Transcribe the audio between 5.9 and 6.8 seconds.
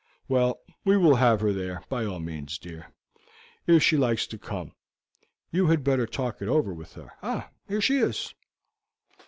talk it over